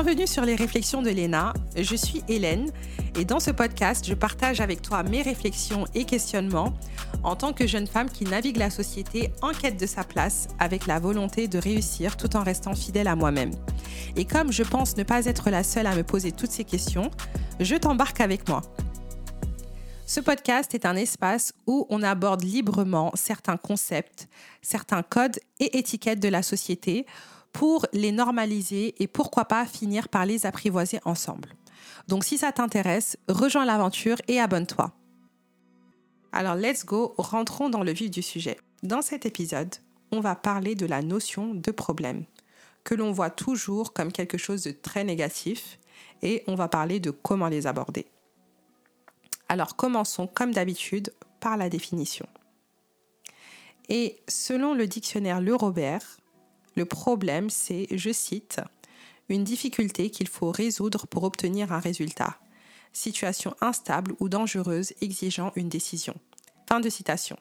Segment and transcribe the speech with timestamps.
[0.00, 1.52] Bienvenue sur les réflexions de Léna.
[1.76, 2.70] Je suis Hélène
[3.18, 6.72] et dans ce podcast, je partage avec toi mes réflexions et questionnements
[7.24, 10.86] en tant que jeune femme qui navigue la société en quête de sa place avec
[10.86, 13.50] la volonté de réussir tout en restant fidèle à moi-même.
[14.14, 17.10] Et comme je pense ne pas être la seule à me poser toutes ces questions,
[17.58, 18.62] je t'embarque avec moi.
[20.06, 24.28] Ce podcast est un espace où on aborde librement certains concepts,
[24.62, 27.04] certains codes et étiquettes de la société
[27.52, 31.54] pour les normaliser et pourquoi pas finir par les apprivoiser ensemble.
[32.08, 34.92] Donc si ça t'intéresse, rejoins l'aventure et abonne-toi.
[36.32, 38.58] Alors let's go, rentrons dans le vif du sujet.
[38.82, 39.74] Dans cet épisode,
[40.12, 42.24] on va parler de la notion de problème,
[42.84, 45.78] que l'on voit toujours comme quelque chose de très négatif,
[46.22, 48.06] et on va parler de comment les aborder.
[49.48, 52.26] Alors commençons comme d'habitude par la définition.
[53.88, 56.18] Et selon le dictionnaire Le Robert,
[56.78, 58.60] le problème c'est, je cite,
[59.28, 62.38] une difficulté qu'il faut résoudre pour obtenir un résultat.
[62.92, 66.14] Situation instable ou dangereuse exigeant une décision.
[66.68, 67.36] Fin de citation.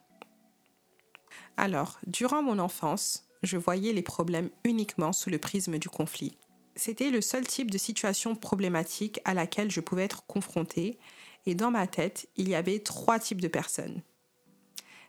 [1.55, 6.35] Alors, durant mon enfance, je voyais les problèmes uniquement sous le prisme du conflit.
[6.75, 10.97] C'était le seul type de situation problématique à laquelle je pouvais être confrontée
[11.45, 14.01] et dans ma tête, il y avait trois types de personnes.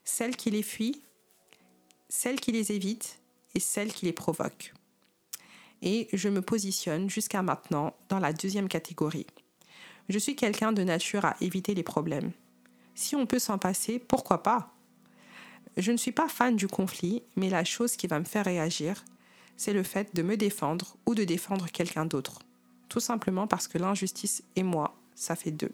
[0.04, 1.02] Celles qui les fuient,
[2.10, 3.18] celles qui les évitent
[3.54, 4.72] et celles qui les provoquent.
[5.82, 9.26] Et je me positionne jusqu'à maintenant dans la deuxième catégorie.
[10.08, 12.32] Je suis quelqu'un de nature à éviter les problèmes.
[12.94, 14.74] Si on peut s'en passer, pourquoi pas?
[15.76, 19.04] Je ne suis pas fan du conflit, mais la chose qui va me faire réagir,
[19.56, 22.40] c'est le fait de me défendre ou de défendre quelqu'un d'autre.
[22.88, 25.72] Tout simplement parce que l'injustice et moi, ça fait deux.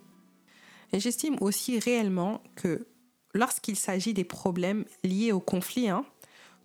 [0.92, 2.86] Et j'estime aussi réellement que
[3.32, 6.04] lorsqu'il s'agit des problèmes liés au conflit, hein,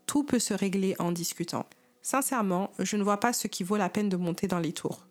[0.09, 1.67] tout peut se régler en discutant.
[2.01, 5.05] Sincèrement, je ne vois pas ce qui vaut la peine de monter dans les tours.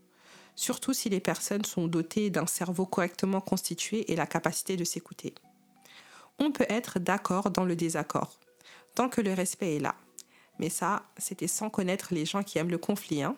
[0.57, 5.37] Surtout si les personnes sont dotées d'un cerveau correctement constitué et la capacité de s'écouter.
[6.41, 8.41] On peut être d'accord dans le désaccord,
[8.97, 9.95] tant que le respect est là.
[10.59, 13.23] Mais ça, c'était sans connaître les gens qui aiment le conflit.
[13.23, 13.37] Hein.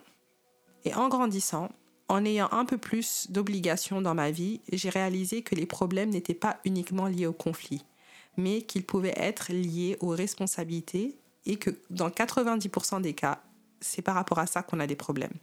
[0.86, 1.68] Et en grandissant,
[2.08, 6.32] en ayant un peu plus d'obligations dans ma vie, j'ai réalisé que les problèmes n'étaient
[6.32, 7.84] pas uniquement liés au conflit,
[8.38, 13.42] mais qu'ils pouvaient être liés aux responsabilités et que dans 90% des cas,
[13.80, 15.38] c'est par rapport à ça qu'on a des problèmes.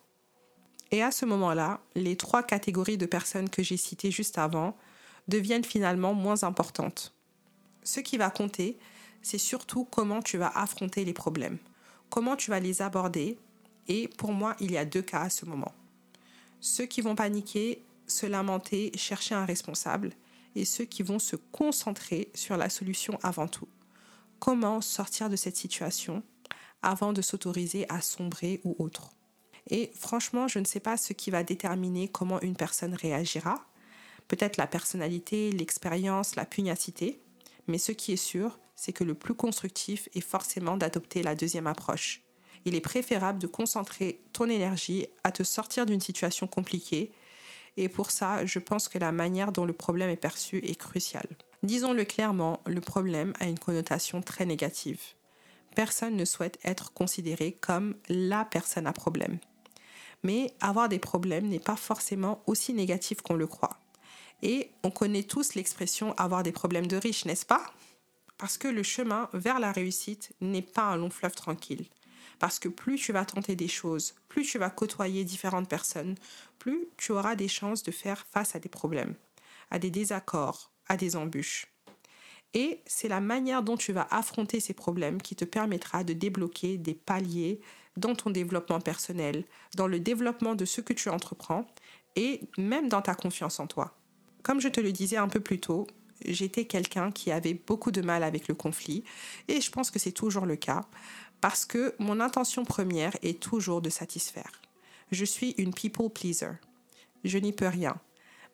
[0.92, 4.78] Et à ce moment-là, les trois catégories de personnes que j'ai citées juste avant
[5.28, 7.14] deviennent finalement moins importantes.
[7.84, 8.78] Ce qui va compter,
[9.22, 11.58] c'est surtout comment tu vas affronter les problèmes,
[12.10, 13.38] comment tu vas les aborder,
[13.88, 15.74] et pour moi, il y a deux cas à ce moment.
[16.60, 20.12] Ceux qui vont paniquer, se lamenter, chercher un responsable,
[20.56, 23.68] et ceux qui vont se concentrer sur la solution avant tout.
[24.40, 26.24] Comment sortir de cette situation
[26.82, 29.12] avant de s'autoriser à sombrer ou autre.
[29.70, 33.66] Et franchement, je ne sais pas ce qui va déterminer comment une personne réagira.
[34.28, 37.20] Peut-être la personnalité, l'expérience, la pugnacité.
[37.68, 41.68] Mais ce qui est sûr, c'est que le plus constructif est forcément d'adopter la deuxième
[41.68, 42.22] approche,
[42.68, 47.14] il est préférable de concentrer ton énergie à te sortir d'une situation compliquée.
[47.78, 51.30] Et pour ça, je pense que la manière dont le problème est perçu est cruciale.
[51.64, 55.02] Disons-le clairement, le problème a une connotation très négative.
[55.76, 59.40] Personne ne souhaite être considéré comme la personne à problème.
[60.24, 63.80] Mais avoir des problèmes n'est pas forcément aussi négatif qu'on le croit.
[64.44, 67.66] Et on connaît tous l'expression avoir des problèmes de riches, n'est-ce pas?
[68.38, 71.88] Parce que le chemin vers la réussite n'est pas un long fleuve tranquille.
[72.38, 76.16] Parce que plus tu vas tenter des choses, plus tu vas côtoyer différentes personnes,
[76.60, 79.16] plus tu auras des chances de faire face à des problèmes,
[79.72, 81.68] à des désaccords, à des embûches.
[82.54, 86.78] Et c'est la manière dont tu vas affronter ces problèmes qui te permettra de débloquer
[86.78, 87.60] des paliers
[87.98, 89.44] dans ton développement personnel,
[89.76, 91.68] dans le développement de ce que tu entreprends
[92.16, 93.96] et même dans ta confiance en toi.
[94.44, 95.88] Comme je te le disais un peu plus tôt,
[96.26, 99.04] j'étais quelqu'un qui avait beaucoup de mal avec le conflit
[99.48, 100.86] et je pense que c'est toujours le cas
[101.42, 104.62] parce que mon intention première est toujours de satisfaire.
[105.12, 106.54] Je suis une people pleaser.
[107.24, 108.00] Je n'y peux rien.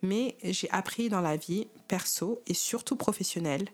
[0.02, 3.70] Mais j'ai appris dans la vie, perso et surtout professionnelle,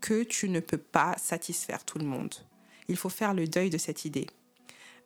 [0.00, 2.34] que tu ne peux pas satisfaire tout le monde.
[2.88, 4.26] Il faut faire le deuil de cette idée,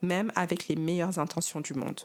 [0.00, 2.00] même avec les meilleures intentions du monde.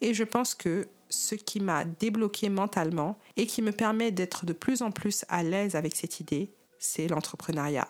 [0.00, 4.52] Et je pense que ce qui m'a débloqué mentalement et qui me permet d'être de
[4.52, 6.50] plus en plus à l'aise avec cette idée,
[6.80, 7.88] c'est l'entrepreneuriat.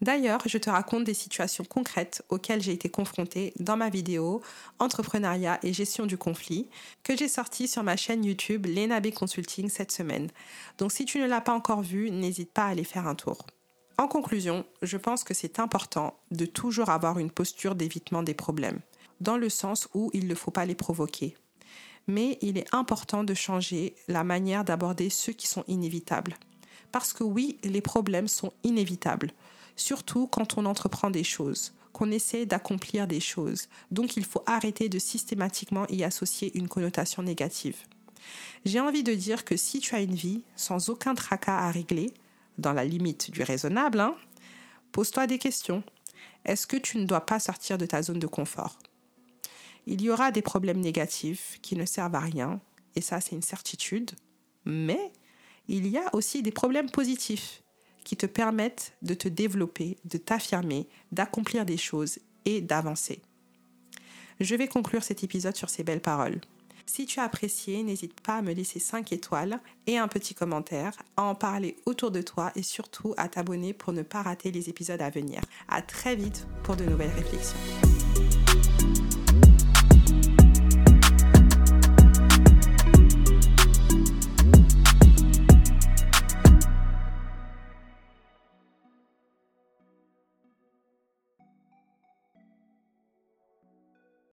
[0.00, 4.40] D'ailleurs, je te raconte des situations concrètes auxquelles j'ai été confrontée dans ma vidéo
[4.78, 6.68] Entrepreneuriat et gestion du conflit
[7.02, 10.28] que j'ai sortie sur ma chaîne YouTube Lena B Consulting cette semaine.
[10.78, 13.46] Donc si tu ne l'as pas encore vue, n'hésite pas à aller faire un tour.
[14.00, 18.80] En conclusion, je pense que c'est important de toujours avoir une posture d'évitement des problèmes,
[19.20, 21.36] dans le sens où il ne faut pas les provoquer.
[22.06, 26.36] Mais il est important de changer la manière d'aborder ceux qui sont inévitables.
[26.92, 29.32] Parce que oui, les problèmes sont inévitables,
[29.80, 33.68] surtout quand on entreprend des choses, qu'on essaie d'accomplir des choses.
[33.90, 37.76] Donc il faut arrêter de systématiquement y associer une connotation négative.
[38.64, 42.12] J'ai envie de dire que si tu as une vie sans aucun tracas à régler,
[42.58, 44.14] dans la limite du raisonnable, hein,
[44.92, 45.82] pose-toi des questions.
[46.44, 48.78] Est-ce que tu ne dois pas sortir de ta zone de confort?
[49.86, 52.60] Il y aura des problèmes négatifs qui ne servent à rien,
[52.96, 54.10] et ça c'est une certitude,
[54.66, 55.10] mais
[55.68, 57.62] il y a aussi des problèmes positifs
[58.04, 63.20] qui te permettent de te développer, de t'affirmer, d'accomplir des choses et d'avancer.
[64.40, 66.40] Je vais conclure cet épisode sur ces belles paroles.
[66.86, 70.92] Si tu as apprécié, n'hésite pas à me laisser 5 étoiles et un petit commentaire,
[71.16, 74.68] à en parler autour de toi et surtout à t'abonner pour ne pas rater les
[74.68, 75.40] épisodes à venir.
[75.68, 77.99] À très vite pour de nouvelles réflexions.